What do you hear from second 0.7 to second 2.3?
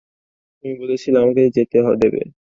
বলেছিলে আমাকে যেতে দেবে।